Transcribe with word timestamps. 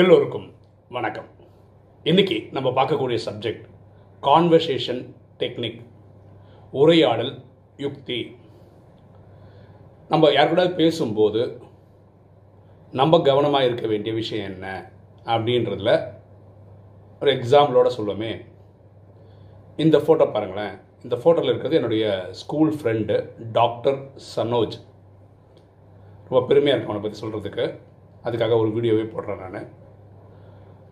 எல்லோருக்கும் 0.00 0.46
வணக்கம். 0.88 1.26
இன்றைக்கி 2.04 2.36
நம்ம 2.56 2.68
பார்க்கக்கூடிய 2.76 3.18
சப்ஜெக்ட் 3.24 3.64
கான்வர்சேஷன் 4.26 5.00
டெக்னிக் 5.40 5.80
உரையாடல் 6.82 7.32
யுக்தி. 7.84 8.18
நம்ம 10.12 10.30
யார் 10.36 10.48
கூட 10.52 10.64
பேசும்போது 10.78 11.42
நம்ம 13.00 13.20
கவனமாக 13.28 13.64
இருக்க 13.64 13.86
வேண்டிய 13.92 14.14
விஷயம் 14.20 14.48
என்ன 14.52 14.94
அப்படின்றதுல 15.24 15.92
ஒரு 17.20 17.32
எக்ஸாம்பிளோட 17.36 17.90
சொல்லுவோமே. 17.98 18.32
இந்த 19.76 19.98
ஃபோட்டோ 19.98 20.28
பாருங்களேன். 20.32 20.74
இந்த 21.02 21.16
ஃபோட்டோவில் 21.16 21.52
இருக்கிறது 21.52 21.80
என்னுடைய 21.80 22.06
ஸ்கூல் 22.42 22.72
ஃப்ரெண்டு 22.80 23.18
டாக்டர் 23.60 24.00
சனோஜ் 24.36 24.78
ரொம்ப 26.28 26.46
பெருமையாக 26.48 26.76
இருக்கும் 26.76 26.96
அவனை 26.96 27.04
பற்றி 27.04 27.22
சொல்கிறதுக்கு 27.24 27.66
அதுக்காக 28.26 28.58
ஒரு 28.64 28.72
வீடியோவே 28.78 29.06
போடுறேன் 29.12 29.46
நான். 29.54 29.70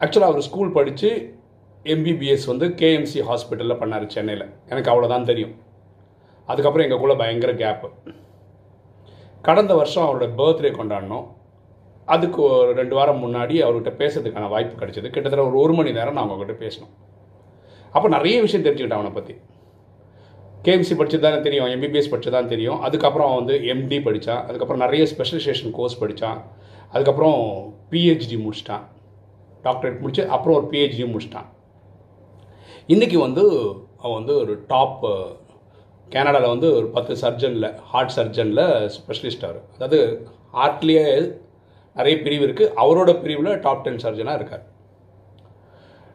ஆக்சுவலாக 0.00 0.30
அவர் 0.32 0.46
ஸ்கூல் 0.48 0.76
படித்து 0.76 1.08
எம்பிபிஎஸ் 1.84 2.46
வந்து 2.46 2.66
கேஎம்சி 2.80 3.18
ஹாஸ்பிட்டலில் 3.28 3.80
பண்ணார் 3.80 4.06
சென்னையில். 4.14 4.46
எனக்கு 4.68 4.90
அவ்வளோதான் 4.92 5.28
தெரியும். 5.30 5.52
அதுக்கப்புறம் 6.46 6.86
எங்களுக்குள்ளே 6.86 7.16
பயங்கர 7.22 7.52
கேப்பு 7.62 7.88
கடந்த 9.48 9.74
வருஷம் 9.80 10.06
அவரோட 10.06 10.26
பர்த்டே 10.38 10.70
கொண்டாடினோம். 10.78 11.26
அதுக்கு 12.14 12.40
ஒரு 12.42 12.72
ரெண்டு 12.80 12.94
வாரம் 12.94 13.20
முன்னாடி 13.24 13.54
அவர்கிட்ட 13.66 13.90
பேசுறதுக்கான 14.00 14.48
வாய்ப்பு 14.48 14.74
கிடைச்சது. 14.80 15.08
கிட்டத்தட்ட 15.14 15.46
ஒரு 15.46 15.58
ஒரு 15.64 15.72
மணி 15.78 15.92
நேரம் 15.98 16.16
நான் 16.18 16.30
அவங்ககிட்ட 16.30 16.56
பேசணும் 16.64 16.92
அப்போ 17.92 18.08
நிறைய 18.08 18.36
விஷயம் 18.40 18.66
தெரிஞ்சுக்கிட்டேன் 18.66 19.00
அவனை 19.00 19.10
பற்றி 19.10 19.34
கேஎம்சி 20.64 20.94
படித்தது 20.96 21.24
தானே 21.26 21.40
தெரியும் 21.42 21.66
எம்பிபிஎஸ் 21.66 22.12
படித்தது 22.12 22.36
தான் 22.36 22.50
தெரியும். 22.54 22.80
அதுக்கப்புறம் 22.86 23.30
அவன் 23.32 23.44
வந்து 23.44 23.58
எம்டி 23.74 23.98
படித்தான் 24.06 24.42
அதுக்கப்புறம் 24.48 24.82
நிறைய 24.86 25.06
ஸ்பெஷலைசேஷன் 25.12 25.76
கோர்ஸ் 25.78 26.00
படித்தான் 26.04 26.40
அதுக்கப்புறம் 26.90 27.38
பிஹெச்டி 27.90 28.38
முடிச்சிட்டான். 28.46 28.84
டாக்டரேட் 29.66 30.00
முடிச்சு 30.02 30.24
அப்புறம் 30.34 30.56
ஒரு 30.58 30.66
பிஹெச்டியும் 30.72 31.12
முடிச்சிட்டான். 31.14 31.48
இன்றைக்கி 32.94 33.18
வந்து 33.26 33.44
அவன் 34.02 34.18
வந்து 34.20 34.34
ஒரு 34.42 34.52
டாப் 34.72 35.02
கனடாவில் 36.14 36.52
வந்து 36.54 36.68
ஒரு 36.78 36.86
பத்து 36.94 37.14
சர்ஜனில் 37.22 37.68
ஹார்ட் 37.90 38.14
சர்ஜனில் 38.16 38.64
ஸ்பெஷலிஸ்ட் 38.96 39.46
அவர். 39.48 39.60
அதாவது 39.76 39.98
ஹார்ட்லேயே 40.58 41.04
நிறைய 41.98 42.16
பிரிவு 42.24 42.44
இருக்குது 42.46 42.72
அவரோட 42.82 43.10
பிரிவில் 43.22 43.60
டாப் 43.66 43.84
டென் 43.84 44.02
சர்ஜனாக 44.04 44.38
இருக்கார். 44.40 44.64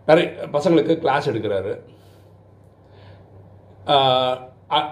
நிறைய 0.10 0.28
பசங்களுக்கு 0.56 0.94
கிளாஸ் 1.04 1.30
எடுக்கிறாரு. 1.32 1.74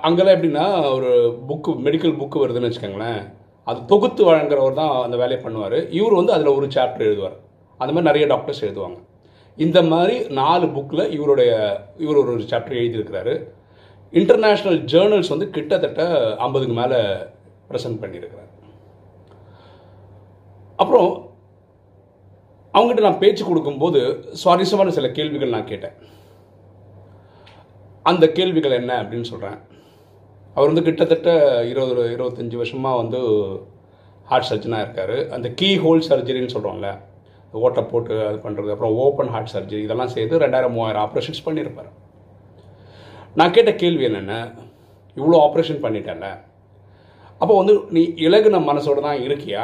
அங்கெல்லாம் 0.08 0.36
எப்படின்னா 0.38 0.66
ஒரு 0.95 1.11
புக்கு 1.49 1.72
மெடிக்கல் 1.86 2.17
புக்கு 2.22 2.42
வருதுன்னு 2.44 2.70
வச்சுக்கோங்களேன். 2.70 3.22
அது 3.70 3.80
தொகுத்து 3.92 4.22
வழங்குறவர் 4.30 4.80
தான் 4.81 4.95
அந்த 5.05 5.17
வேலையை 5.22 5.39
பண்ணுவார். 5.44 5.77
இவர் 5.97 6.20
வந்து 6.20 6.36
அதில் 6.36 6.58
ஒரு 6.59 6.67
சாப்டர் 6.75 7.08
எழுதுவார். 7.09 7.38
அந்த 7.77 7.93
மாதிரி 7.93 8.09
நிறைய 8.09 8.27
டாக்டர்ஸ் 8.27 8.66
எழுதுவாங்க. 8.66 8.99
இந்த 9.55 9.81
மாதிரி 9.81 10.16
நாலு 10.27 10.66
புக்கில் 10.66 11.09
இவருடைய 11.09 11.52
இவர் 11.97 12.15
ஒரு 12.15 12.31
ஒரு 12.31 12.43
சாப்டர் 12.52 12.80
எழுதியிருக்கிறாரு. 12.81 13.33
இன்டர்நேஷ்னல் 14.11 14.80
ஜேர்னல்ஸ் 14.93 15.33
வந்து 15.33 15.49
கிட்டத்தட்ட 15.49 16.02
ஐம்பதுக்கு 16.35 16.75
மேலே 16.81 16.99
ப்ரெசென்ட் 17.69 18.02
பண்ணியிருக்கிறார். 18.03 18.49
அப்புறம் 20.75 21.11
அவங்ககிட்ட 22.73 23.03
நான் 23.07 23.21
பேச்சு 23.23 23.43
கொடுக்கும்போது 23.45 23.99
சுவாரஸ்யமான 24.31 24.91
சில 24.91 25.09
கேள்விகள் 25.09 25.55
நான் 25.55 25.71
கேட்டேன். 25.71 25.95
அந்த 28.03 28.25
கேள்விகள் 28.31 28.71
என்ன 28.71 29.03
அப்படின்னு 29.03 29.30
சொல்கிறேன் 29.31 29.58
அவர் 30.55 30.69
வந்து 30.71 30.81
கிட்டத்தட்ட 30.81 31.30
இருபது 31.65 32.03
இருபத்தஞ்சி 32.15 32.55
வருஷமாக 32.55 33.02
வந்து 33.02 33.19
ஹார்ட் 34.23 34.49
சர்ஜனாக 34.49 34.85
இருக்கார். 34.85 35.15
அந்த 35.30 35.49
கீ 35.49 35.69
ஹோல் 35.77 36.02
சர்ஜரின்னு 36.09 36.53
சொல்கிறோம்ல 36.55 36.89
ஓட்டை 37.61 37.83
போட்டு 37.83 38.13
அது 38.27 38.37
பண்ணுறது 38.43 38.71
அப்புறம் 38.73 38.95
ஓப்பன் 39.03 39.31
ஹார்ட் 39.33 39.51
சர்ஜரி 39.53 39.81
இதெல்லாம் 39.87 40.11
சேர்த்து 40.15 40.41
ரெண்டாயிரம் 40.43 40.75
மூவாயிரம் 40.77 41.03
ஆப்ரேஷன்ஸ் 41.05 41.45
பண்ணியிருப்பார். 41.45 41.91
நான் 43.39 43.51
கேட்ட 43.51 43.71
கேள்வி 43.73 44.03
என்னென்ன? 44.03 44.33
இவ்வளோ 45.17 45.39
ஆப்ரேஷன் 45.45 45.81
பண்ணிட்டேன்ல. 45.86 46.27
அப்போ 47.42 47.53
வந்து 47.58 47.73
நீ 47.89 48.02
இலகுன 48.27 48.61
மனசோட 48.69 48.99
தான் 49.02 49.21
இருக்கியா? 49.27 49.63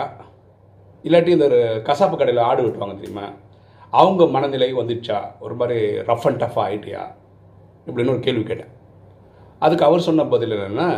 இல்லாட்டி 1.04 1.28
இந்த 1.28 1.46
ஒரு 1.46 1.60
கசாப்பு 1.90 2.16
கடையில் 2.18 2.48
ஆடு 2.48 2.62
விட்டுவாங்க 2.66 2.96
தெரியுமா? 2.96 3.28
அவங்க 3.90 4.26
மனநிலை 4.26 4.74
வந்துடுச்சா 4.74 5.20
ஒரு 5.40 5.56
மாதிரி 5.56 5.80
ரஃப் 6.10 6.28
அண்ட் 6.30 6.42
டஃப் 6.44 6.60
ஆகிட்டியா 6.66 7.04
இப்படின்னு 7.88 8.14
ஒரு 8.16 8.20
கேள்வி 8.20 8.44
கேட்டேன். 8.44 8.74
அதுக்கு 9.60 9.86
அவர் 9.86 10.08
சொன்ன 10.08 10.26
பதில் 10.26 10.56
என்னென்னா 10.58 10.90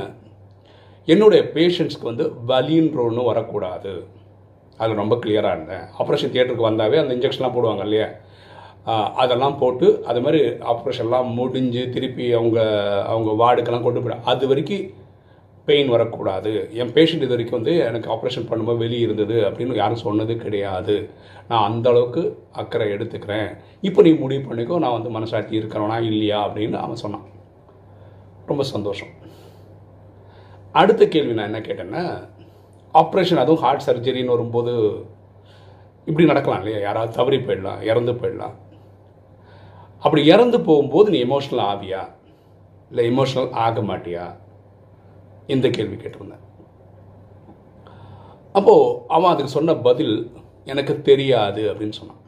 என்னுடைய 1.05 1.43
பேஷண்ட்ஸ்க்கு 1.53 2.09
வந்து 2.11 2.25
வலின்ற 2.47 2.99
ஒன்று 3.05 3.23
வரக்கூடாது. 3.23 3.93
அது 4.83 5.01
ரொம்ப 5.01 5.15
கிளியராக 5.23 5.55
இருந்தேன். 5.57 5.85
ஆப்ரேஷன் 6.01 6.33
தியேட்டருக்கு 6.33 6.69
வந்தாவே 6.69 6.99
அந்த 7.01 7.13
இன்ஜெக்ஷன்லாம் 7.17 7.55
போடுவாங்க 7.57 7.85
இல்லையா? 7.87 8.09
அதெல்லாம் 9.23 9.59
போட்டு 9.61 9.87
அது 10.11 10.19
மாதிரி 10.25 10.39
ஆப்ரேஷன்லாம் 10.71 11.27
முடிஞ்சு 11.39 11.81
திருப்பி 11.95 12.25
அவங்க 12.39 12.59
அவங்க 13.13 13.31
வார்டுக்கெல்லாம் 13.41 13.87
கொண்டு 13.87 14.01
போய் 14.03 14.23
அது 14.31 14.45
வரைக்கும் 14.51 14.87
பெயின் 15.67 15.91
வரக்கூடாது. 15.93 16.51
என் 16.81 16.93
பேஷண்ட் 16.95 17.23
இது 17.25 17.33
வரைக்கும் 17.33 17.57
வந்து 17.59 17.73
எனக்கு 17.89 18.07
ஆப்ரேஷன் 18.13 18.47
பண்ணும்போது 18.51 18.81
வெளியே 18.83 19.03
இருந்தது 19.07 19.35
அப்படின்னு 19.47 19.81
யாரும் 19.81 20.01
சொன்னது 20.05 20.33
கிடையாது. 20.43 20.95
நான் 21.49 21.67
அந்த 21.69 21.87
அளவுக்கு 21.91 22.23
அக்கறை 22.61 22.87
எடுத்துக்கிறேன். 22.95 23.49
இப்போ 23.87 24.01
நீ 24.07 24.11
முடிவு 24.23 24.43
பண்ணிக்கோ 24.49 24.79
நான் 24.83 24.97
வந்து 24.97 25.11
மனசாட்சி 25.17 25.59
இருக்கிறவனா 25.59 25.97
இல்லையா 26.11 26.39
அப்படின்னு 26.47 26.79
அவன் 26.85 27.03
சொன்னான். 27.03 27.27
ரொம்ப 28.51 28.63
சந்தோஷம். 28.73 29.11
அடுத்த 30.81 31.05
கேள்வி 31.13 31.35
நான் 31.37 31.49
என்ன 31.51 31.61
கேட்டேன்னா 31.69 32.03
ஆப்ரேஷன் 32.93 33.35
அதுவும் 33.35 33.61
ஹார்ட் 33.61 33.83
சர்ஜரின்னு 33.85 34.25
வரும்போது 34.25 35.05
இப்படி 36.05 36.27
நடக்கலாம் 36.27 36.59
இல்லையா? 36.59 36.83
யாராவது 36.83 37.13
தவறி 37.13 37.37
போயிடலாம் 37.37 37.81
இறந்து 37.81 38.13
போயிடலாம். 38.13 38.53
அப்படி 39.99 40.25
இறந்து 40.25 40.61
போகும்போது 40.61 41.09
நீ 41.09 41.23
எமோஷ்னல் 41.23 41.63
ஆவியா? 41.71 42.13
இல்லை 42.89 43.17
எமோஷ்னல் 43.17 43.51
ஆக 43.51 43.81
மாட்டியா? 43.81 44.35
இந்த 45.47 45.69
கேள்வி 45.69 45.95
கேட்டிருந்தேன். 45.95 46.39
அப்போது 48.53 49.01
அவன் 49.07 49.31
அதுக்கு 49.31 49.51
சொன்ன 49.51 49.75
பதில் 49.75 50.31
எனக்கு 50.65 51.01
தெரியாது 51.01 51.73
அப்படின்னு 51.73 51.91
சொன்னான். 51.91 52.19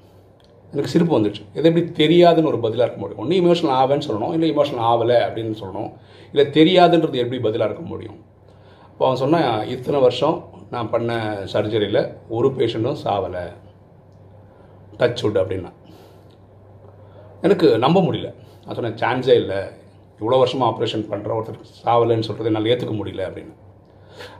எனக்கு 0.72 0.91
சிரிப்பு 0.91 1.19
வந்துடுச்சு. 1.19 1.52
எது 1.53 1.73
எப்படி 1.73 2.07
தெரியாதுன்னு 2.07 2.46
ஒரு 2.46 2.59
பதிலாக 2.59 2.94
இருக்க 2.94 3.16
முடியும்? 3.16 3.18
ஒன்று 3.18 3.41
இமோஷனல் 3.41 3.73
ஆவேன்னு 3.73 4.12
சொல்லணும் 4.12 4.31
இல்லை 4.31 4.52
இமோஷனல் 4.52 4.84
ஆகலை 4.84 5.18
அப்படின்னு 5.29 5.56
சொல்லணும். 5.62 5.94
இல்லை 6.34 6.46
தெரியாதுன்றது 6.52 7.13
எப்படி 7.13 7.40
பதிலாக 7.40 7.72
இருக்க 7.72 7.90
முடியும்? 7.90 8.31
இப்போ 9.03 9.14
அவன் 9.14 9.24
சொன்னான் 9.24 9.68
இத்தனை 9.68 10.00
வருஷம் 10.00 10.36
நான் 10.69 10.90
பண்ண 10.90 11.16
சர்ஜரியில் 11.53 12.16
ஒரு 12.36 12.47
பேஷண்ட்டும் 12.58 13.00
சாவலை. 13.03 13.41
டச் 15.00 15.24
உட் 15.28 15.40
அப்படின்னா. 15.41 15.72
எனக்கு 17.41 17.78
நம்ப 17.78 18.02
முடியல. 18.02 18.30
நான் 18.66 18.78
சொன்னேன் 18.78 18.96
சான்ஸே 19.02 19.36
இல்லை. 19.41 19.59
இவ்வளோ 20.19 20.40
வருஷமாக 20.44 20.69
ஆப்ரேஷன் 20.69 21.06
பண்ணுற 21.12 21.34
ஒருத்தர் 21.40 21.59
சாவலைன்னு 21.84 22.28
சொல்கிறது 22.30 22.50
என்னால் 22.52 22.72
ஏற்றுக்க 22.74 22.96
முடியல 23.02 23.25
அப்படின்னு. 23.28 23.53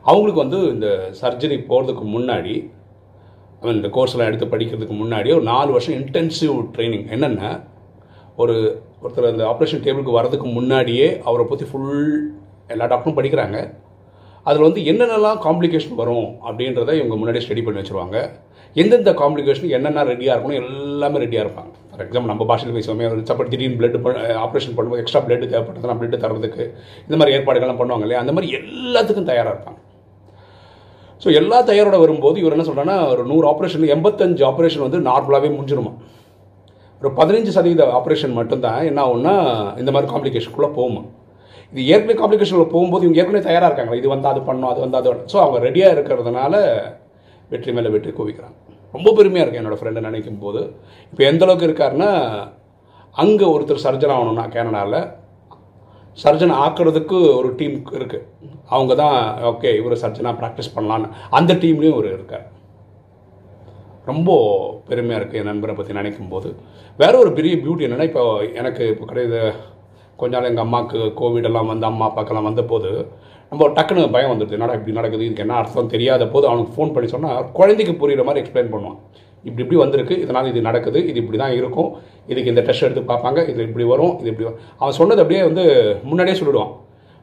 அவங்களுக்கு 0.02 0.42
வந்து 0.46 0.60
இந்த 0.74 0.88
சர்ஜரி 1.22 1.60
போகிறதுக்கு 1.72 2.08
முன்னாடி 2.16 2.56
அவன் 3.62 3.76
இந்த 3.76 3.92
கோர்ஸ்லாம் 4.00 4.32
எடுத்து 4.32 4.52
படிக்கிறதுக்கு 4.56 4.98
முன்னாடி 5.04 5.32
ஒரு 5.38 5.46
நாலு 5.54 5.72
வருஷம் 5.72 6.00
இன்டென்சிவ் 6.02 6.58
ட்ரைனிங் 6.78 7.08
என்னென்னா 7.16 7.52
ஒரு 8.36 8.58
ஒருத்தர் 9.04 9.32
அந்த 9.34 9.46
ஆப்ரேஷன் 9.54 9.86
டேபிளுக்கு 9.88 10.20
வரதுக்கு 10.22 10.54
முன்னாடியே 10.60 11.10
அவரை 11.22 11.46
பற்றி 11.46 11.68
ஃபுல் 11.72 12.36
எல்லா 12.68 12.86
டாக்டரும் 12.86 13.20
படிக்கிறாங்க. 13.22 13.60
அதில் 14.48 14.66
வந்து 14.68 14.82
என்னென்னலாம் 14.92 15.38
காம்ப்ளிகேஷன் 15.46 16.00
வரும் 16.02 16.28
அப்படின்றத 16.48 16.96
இவங்க 17.00 17.16
முன்னாடி 17.22 17.42
ஸ்டடி 17.46 17.62
பண்ணி 17.66 17.82
வச்சுருவாங்க. 17.82 18.18
எந்தெந்த 18.82 19.12
காம்ப்ளிகேஷன் 19.22 19.74
என்னென்ன 19.78 20.04
ரெடியாக 20.10 20.36
இருக்கணும் 20.36 20.60
எல்லாமே 20.62 21.18
ரெடியாக 21.24 21.46
இருப்பாங்க. 21.46 21.72
ஃபார் 21.90 22.04
எக்ஸாம்பிள் 22.06 22.32
நம்ம 22.32 22.46
பாஷையில் 22.50 22.76
பேசுவோமே 22.78 23.08
ஒரு 23.14 23.22
சப்போர்ட் 23.30 23.52
திடீர்னு 23.54 23.78
பிளட் 23.80 23.98
ஆப்ரேஷன் 24.46 24.76
பண்ணும்போது 24.78 25.02
எக்ஸ்ட்ரா 25.04 25.22
பிளட் 25.26 25.46
தேவைப்பட்டதுனா 25.52 25.98
பிளட் 26.00 26.24
தரதுக்கு 26.24 26.64
இந்த 27.08 27.16
மாதிரி 27.22 27.36
ஏற்பாடுகள்லாம் 27.38 27.82
பண்ணுவாங்க 27.82 28.06
இல்லையா? 28.08 28.22
அந்த 28.24 28.34
மாதிரி 28.38 28.50
எல்லாத்துக்கும் 28.60 29.30
தயாராக 29.32 29.54
இருப்பாங்க. 29.56 29.80
ஸோ 31.24 31.30
எல்லா 31.40 31.58
தயாரோட 31.72 31.98
வரும்போது 32.04 32.38
இவர் 32.44 32.56
என்ன 32.56 32.68
சொல்கிறேன்னா 32.70 32.98
ஒரு 33.12 33.24
நூறு 33.32 33.46
ஆப்ரேஷன் 33.52 33.92
எண்பத்தஞ்சு 33.96 34.44
ஆப்ரேஷன் 34.52 34.86
வந்து 34.88 35.00
நார்மலாகவே 35.10 35.52
முடிஞ்சிருமா? 35.58 35.94
ஒரு 37.02 37.10
பதினஞ்சு 37.20 37.52
சதவீத 37.58 37.86
ஆப்ரேஷன் 38.00 38.38
மட்டும்தான் 38.40 38.82
என்ன 38.90 39.00
ஆகும்னா 39.06 39.36
இந்த 39.82 39.92
மாதிரி 39.94 40.10
காம்ப்ளிகேஷனுக்குள்ளே 40.14 40.72
போகுமா? 40.80 41.04
இது 41.74 41.84
ஏற்கனவே 41.94 42.16
காம்ப்ளிகேஷனில் 42.22 42.74
போகும்போது 42.74 43.06
இவங்க 43.06 43.22
ஏற்கனவே 43.22 43.46
தயாராக 43.48 43.70
இருக்காங்க 43.70 43.96
இது 44.02 44.08
வந்து 44.14 44.28
அது 44.32 44.42
பண்ணோம் 44.50 44.72
அது 44.74 44.82
வந்து 44.86 44.98
அது 45.00 45.10
ஸோ 45.32 45.38
அவங்க 45.44 45.60
ரெடியாக 45.68 45.96
இருக்கிறதுனால 45.96 46.54
வெற்றி 47.52 47.72
மேலே 47.78 47.90
வெற்றி 47.96 48.12
குவிக்கிறாங்க. 48.20 48.58
ரொம்ப 48.94 49.10
பெருமையாக 49.18 49.44
இருக்குது 49.44 49.62
என்னோடய 49.62 49.80
ஃப்ரெண்டை 49.80 50.02
நினைக்கும் 50.08 50.44
போது 50.44 50.62
இப்போ 51.12 51.24
எந்த 51.32 51.44
அளவுக்கு 51.46 51.68
இருக்காருன்னா 51.70 52.12
அங்கே 53.16 53.46
ஒருத்தர் 53.54 53.86
சர்ஜன் 53.86 54.14
ஆகணும்னா 54.16 54.46
கேனடாவில் 54.56 55.00
சர்ஜன் 56.18 56.56
ஆக்கிறதுக்கு 56.64 57.20
ஒரு 57.40 57.50
டீம் 57.60 57.78
இருக்குது 58.00 58.26
அவங்க 58.74 58.94
தான் 59.04 59.18
ஓகே 59.52 59.70
இவர் 59.80 60.02
சர்ஜனாக 60.04 60.36
ப்ராக்டிஸ் 60.42 60.74
பண்ணலான்னு. 60.76 61.08
அந்த 61.38 61.52
டீம்லேயும் 61.64 61.96
இவர் 61.96 62.10
இருக்கார். 62.16 62.46
ரொம்ப 64.10 64.30
பெருமையாக 64.88 65.20
இருக்குது 65.20 65.40
என் 65.42 65.50
நண்பரை 65.52 65.74
பற்றி 65.76 65.94
நினைக்கும் 66.00 66.32
போது 66.34 66.50
வேற 67.02 67.14
ஒரு 67.24 67.32
பெரிய 67.38 67.54
பியூட்டி 67.64 67.86
என்னென்னா 67.88 68.08
இப்போ 68.10 68.24
எனக்கு 68.62 68.84
இப்போ 68.94 69.06
கிடையாது 69.12 69.40
கொஞ்ச 70.24 70.34
நாள் 70.38 70.50
எங்கள் 70.52 70.66
அம்மாவுக்கு 70.68 71.00
கோவிடெல்லாம் 71.22 71.72
வந்து 71.74 71.88
அம்மா 71.92 72.08
அப்பாக்கெல்லாம் 72.10 72.50
வந்த 72.50 72.64
போது 72.72 72.92
நம்ம 73.52 73.66
டக்குன்னு 73.78 74.04
பயம் 74.14 74.32
வந்துடுது. 74.32 74.56
என்னடா 74.58 74.76
இப்படி 74.78 74.94
நடக்குது? 75.00 75.24
இதுக்கு 75.28 75.44
என்ன 75.46 75.56
அர்த்தம் 75.62 75.90
தெரியாத 75.94 76.24
போது 76.34 76.46
அவனுக்கு 76.50 76.72
ஃபோன் 76.76 76.94
பண்ணி 76.94 77.08
சொன்னால் 77.14 77.44
குழந்தைக்கு 77.58 77.94
புரிகிற 78.02 78.24
மாதிரி 78.28 78.42
எக்ஸ்பிளைன் 78.44 78.72
பண்ணுவான். 78.74 78.98
இப்படி 79.48 79.62
இப்படி 79.64 79.80
வந்திருக்கு. 79.82 80.16
இதனால் 80.24 80.50
இது 80.52 80.60
நடக்குது. 80.68 81.00
இது 81.10 81.18
இப்படி 81.24 81.40
தான் 81.42 81.56
இருக்கும். 81.60 81.90
இதுக்கு 82.32 82.52
இந்த 82.54 82.62
டெஸ்ட் 82.68 82.86
எடுத்து 82.88 83.04
பார்ப்பாங்க. 83.12 83.40
இது 83.52 83.68
இப்படி 83.70 83.86
வரும். 83.92 84.14
இது 84.22 84.30
இப்படி 84.34 84.48
வரும். 84.48 84.62
அவன் 84.82 84.98
சொன்னது 85.00 85.22
அப்படியே 85.24 85.42
வந்து 85.50 85.64
முன்னாடியே 86.10 86.38
சொல்லிடுவான். 86.42 86.72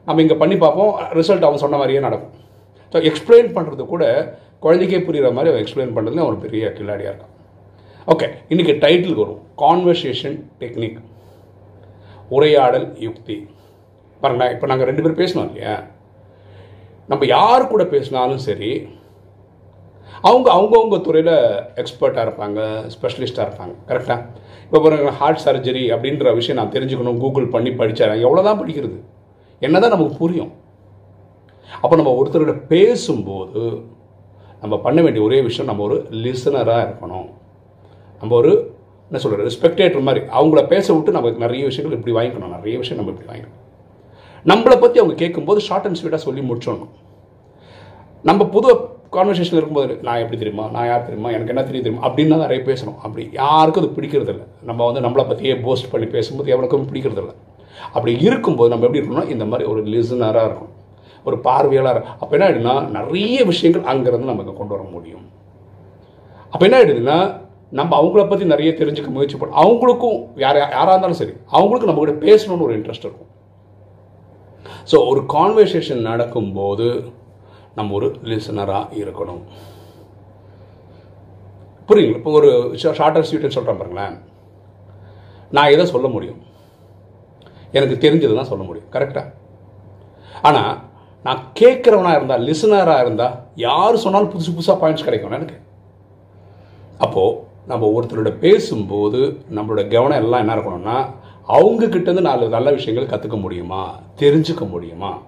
நம்ம 0.07 0.21
இங்கே 0.25 0.37
பண்ணி 0.43 0.57
பார்ப்போம். 0.63 0.93
ரிசல்ட் 1.19 1.47
அவன் 1.49 1.63
சொன்ன 1.65 1.77
மாதிரியே 1.81 2.03
நடக்கும். 2.07 2.33
ஸோ 2.93 2.99
எக்ஸ்பிளைன் 3.09 3.51
பண்ணுறது 3.57 3.85
கூட 3.93 4.03
குழந்தைக்கே 4.65 5.01
புரிகிற 5.07 5.29
மாதிரி 5.37 5.51
அவன் 5.51 5.63
எக்ஸ்பிளைன் 5.65 5.95
பண்ணுறதுல 5.95 6.23
அவன் 6.23 6.33
ஒரு 6.33 6.41
பெரிய 6.45 6.73
கில்லாடியாக 6.79 7.11
இருக்கான். 7.13 7.33
ஓகே 8.13 8.27
இன்றைக்கி 8.53 8.75
டைட்டில் 8.83 9.19
வரும். 9.21 9.41
கான்வர்சேஷன் 9.63 10.37
டெக்னிக் 10.61 10.99
உரையாடல் 12.37 12.87
யுக்தி. 13.07 13.37
பாருங்களேன் 14.21 14.53
இப்போ 14.55 14.65
நாங்கள் 14.71 14.89
ரெண்டு 14.89 15.03
பேரும் 15.03 15.21
பேசணும் 15.21 15.47
இல்லையா? 15.49 15.75
நம்ம 17.11 17.25
யார் 17.37 17.71
கூட 17.71 17.83
பேசினாலும் 17.93 18.43
சரி 18.47 18.71
அவங்க 20.29 20.47
அவங்கவுங்க 20.55 20.97
துறையில் 21.05 21.35
எக்ஸ்பர்ட்டாக 21.81 22.25
இருப்பாங்க 22.25 22.59
ஸ்பெஷலிஸ்ட்டாக 22.95 23.45
இருப்பாங்க. 23.47 23.73
கரெக்டாக 23.89 24.25
இப்போ 24.65 24.79
பாருங்க 24.83 25.13
ஹார்ட் 25.19 25.43
சர்ஜரி 25.45 25.83
அப்படின்ற 25.95 26.33
விஷயம் 26.39 26.59
நான் 26.59 26.73
தெரிஞ்சுக்கணும் 26.75 27.21
கூகுள் 27.23 27.47
பண்ணி 27.55 27.71
படித்தேன் 27.79 28.25
எவ்வளோ 28.27 28.43
தான் 28.47 28.59
படிக்கிறது? 28.61 28.97
என்ன 29.61 29.79
தான் 29.83 29.93
நமக்கு 29.95 30.15
புரியும். 30.21 30.51
அப்போ 31.83 31.95
நம்ம 31.99 32.13
ஒருத்தரோட 32.19 32.53
பேசும்போது 32.73 33.63
நம்ம 34.61 34.75
பண்ண 34.85 34.99
வேண்டிய 35.05 35.21
ஒரே 35.27 35.39
விஷயம் 35.47 35.69
நம்ம 35.69 35.83
ஒரு 35.87 35.97
லிசனராக 36.23 36.85
இருக்கணும். 36.87 37.29
நம்ம 38.21 38.31
ஒரு 38.41 38.53
என்ன 39.11 39.21
சொல்கிறது 39.23 39.47
ரெஸ்பெக்டேட்டர் 39.49 40.07
மாதிரி. 40.07 40.21
அவங்கள 40.39 40.59
பேச 40.73 40.87
விட்டு 40.95 41.15
நமக்கு 41.15 41.43
நிறைய 41.45 41.63
விஷயங்கள் 41.69 41.97
இப்படி 41.97 42.13
வாங்கிக்கணும் 42.17 42.55
நிறைய 42.57 42.75
விஷயம் 42.81 42.99
நம்ம 42.99 43.13
இப்படி 43.13 43.29
வாங்கிக்கணும். 43.31 43.59
நம்மளை 44.51 44.75
பற்றி 44.83 44.97
அவங்க 45.01 45.15
கேட்கும்போது 45.21 45.59
ஷார்ட் 45.67 45.87
அண்ட் 45.87 45.99
ஸ்வீட்டாக 45.99 46.21
சொல்லி 46.27 46.41
முடிச்சோணும் 46.49 46.91
நம்ம 48.29 48.45
புது 48.55 48.69
கான்வர்சேஷன் 49.15 49.57
இருக்கும்போது 49.57 49.93
நான் 50.07 50.21
எப்படி 50.23 50.37
தெரியுமா 50.41 50.65
நான் 50.75 50.87
யார் 50.89 51.05
தெரியுமா 51.07 51.29
எனக்கு 51.35 51.51
என்ன 51.53 51.63
தெரியும் 51.67 51.85
தெரியுமா 51.85 52.05
அப்படின்னு 52.07 52.33
தான் 52.33 52.43
நிறைய 52.45 52.61
பேசணும். 52.69 52.97
அப்படி 53.05 53.23
யாருக்கும் 53.39 53.83
அது 53.83 53.95
பிடிக்கிறது 53.97 54.31
இல்லை. 54.33 54.45
நம்ம 54.69 54.85
வந்து 54.89 55.01
நம்மளை 55.05 55.23
பற்றியே 55.31 55.55
போஸ்ட் 55.65 55.91
பண்ணி 55.93 56.07
பேசும்போது 56.15 56.53
எவனுக்கும் 56.55 56.87
பிடிக்கிறது 56.91 57.21
இல்லை. 57.23 57.35
அப்படி 57.95 58.13
இருக்கும்போது 58.27 58.71
நம்ம 58.73 58.85
எப்படி 58.87 59.01
இருக்கணும்னா 59.01 59.27
இந்த 59.35 59.45
மாதிரி 59.51 59.67
ஒரு 59.73 59.83
லிசனராக 59.93 60.47
இருக்கும் 60.49 60.71
ஒரு 61.27 61.37
பார்வையாளர் 61.47 62.01
அப்போ 62.21 62.33
என்ன 62.37 62.45
ஆகிடுனா 62.49 62.75
நிறைய 62.97 63.43
விஷயங்கள் 63.51 63.89
அங்கேருந்து 63.91 64.31
நமக்கு 64.33 64.53
கொண்டு 64.59 64.73
வர 64.75 64.83
முடியும். 64.95 65.25
அப்போ 66.53 66.63
என்ன 66.67 66.77
ஆகிடுதுன்னா 66.79 67.19
நம்ம 67.79 67.91
அவங்கள 68.01 68.21
பற்றி 68.29 68.45
நிறைய 68.53 68.69
தெரிஞ்சுக்க 68.79 69.09
முயற்சி 69.15 69.37
பண்ண 69.41 69.59
அவங்களுக்கும் 69.63 70.17
யார் 70.43 70.57
யாராக 70.61 70.93
இருந்தாலும் 70.93 71.19
சரி 71.21 71.33
அவங்களுக்கும் 71.57 71.91
நம்ம 71.91 72.01
கூட 72.03 72.13
பேசணும்னு 72.25 72.65
ஒரு 72.67 72.75
இன்ட்ரெஸ்ட் 72.77 73.05
இருக்கும். 73.07 73.29
ஸோ 74.91 74.97
ஒரு 75.11 75.21
கான்வர்சேஷன் 75.35 76.01
நடக்கும்போது 76.11 76.87
நம்ம 77.77 77.93
ஒரு 77.97 78.07
லிசனராக 78.31 78.97
இருக்கணும். 79.01 79.43
புரியுங்களா 81.89 82.19
இப்போ 82.19 82.31
ஒரு 82.39 82.49
ஷார்ட்டர் 82.81 83.19
அண்ட் 83.19 83.29
ஸ்வீட்னு 83.29 83.55
சொல்கிறேன் 83.57 83.79
பாருங்களேன். 83.81 84.15
நான் 85.57 85.73
எதை 85.75 85.85
சொல்ல 85.93 86.07
முடியும்? 86.15 86.41
எனக்கு 87.77 87.95
தெரிஞ்சது 88.05 88.35
தான் 88.39 88.49
சொல்ல 88.51 88.63
முடியும். 88.69 88.89
கரெக்டாக 88.95 89.27
ஆனால் 90.49 90.73
நான் 91.25 91.41
கேட்குறவனாக 91.59 92.17
இருந்தால் 92.19 92.45
லிசனராக 92.49 93.03
இருந்தால் 93.05 93.35
யார் 93.65 94.03
சொன்னாலும் 94.05 94.31
புதுசு 94.33 94.51
புதுசாக 94.57 94.77
பாயிண்ட்ஸ் 94.83 95.07
கிடைக்கும் 95.07 95.35
எனக்கு. 95.39 95.57
அப்போது 97.05 97.37
நம்ம 97.67 97.99
ஒருத்தரோட 97.99 98.37
பேசும்போது 98.37 99.37
நம்மளோட 99.51 99.87
கவனம் 99.87 100.23
எல்லாம் 100.23 100.39
என்ன 100.39 100.55
இருக்கணும்னா 100.55 101.13
அவங்கக்கிட்டேருந்து 101.51 102.21
நாலு 102.21 102.49
நல்ல 102.49 102.71
விஷயங்கள் 102.71 103.19
கற்றுக்க 103.19 103.39
முடியுமா? 103.39 103.99
தெரிஞ்சுக்க 104.19 104.69
முடியுமா? 104.69 105.21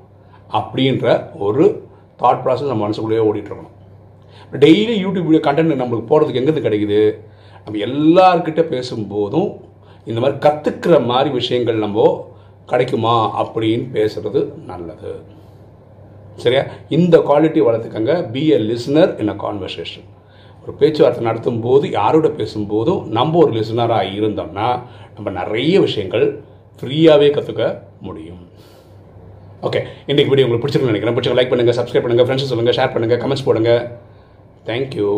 அப்படின்ற 0.51 1.29
ஒரு 1.39 1.87
தாட் 2.19 2.41
ப்ராசஸ் 2.45 2.67
நம்ம 2.67 2.73
மனசுக்குள்ளேயே 2.73 3.31
ஓடிட்டுருக்கணும் 3.31 3.71
டெய்லி 4.51 5.05
யூடியூப் 5.05 5.25
வீடியோ 5.25 5.51
கண்டென்ட் 5.51 5.81
நம்மளுக்கு 5.81 6.05
போகிறதுக்கு 6.09 6.39
எங்கேருந்து 6.39 6.65
கிடைக்குது? 6.65 7.19
நம்ம 7.65 7.85
எல்லார்கிட்ட 7.85 8.61
பேசும்போதும் 8.73 9.59
இந்த 10.05 10.19
மாதிரி 10.19 10.49
கற்றுக்கிற 10.49 11.05
மாதிரி 11.05 11.29
விஷயங்கள் 11.29 11.75
நம்ம 11.75 12.31
கிடைக்குமா 12.65 13.45
அப்படின்னு 13.45 13.85
பேசுகிறது 13.93 14.63
நல்லது. 14.65 15.15
சரியா? 16.35 16.63
இந்த 16.89 17.17
quality 17.17 17.61
வளர்த்துக்கங்க. 17.61 18.31
Be 18.31 18.49
a 18.49 18.57
listener 18.57 19.19
in 19.19 19.27
a 19.27 19.33
conversation 19.33 20.05
ஒரு 20.63 20.73
பேச்சுவார்த்தை 20.79 21.23
நடத்தும் 21.29 21.61
போது 21.65 21.85
யாரோட 21.99 22.27
பேசும்போதும் 22.39 23.01
நம்ம 23.17 23.37
ஒரு 23.43 23.51
லிசனராக 23.59 24.11
இருந்தோம்னா 24.19 24.67
நம்ம 25.15 25.31
நிறைய 25.39 25.75
விஷயங்கள் 25.87 26.25
ஃப்ரீயாகவே 26.79 27.27
கற்றுக்க 27.37 27.65
முடியும். 28.07 28.43
ஓகே 29.67 29.81
இன்றைக்கு 30.09 30.31
வீடியோ 30.31 30.45
உங்களுக்கு 30.45 30.63
பிடிச்சிருக்குன்னு 30.63 30.93
நினைக்கிறேன். 30.93 31.17
பிடிச்ச 31.17 31.37
லைக் 31.39 31.51
பண்ணுங்கள் 31.51 31.77
சப்ஸ்கிரைப் 31.79 32.05
பண்ணுங்கள் 32.05 32.27
ஃப்ரெண்ட்ஸ் 32.27 32.51
சொல்லுங்கள் 32.51 32.77
ஷேர் 32.79 32.93
பண்ணுங்கள் 32.95 33.21
கமெண்ட்ஸ் 33.23 33.47
போடுங்கள் 33.49 33.83
தேங்க்யூ 34.69 35.11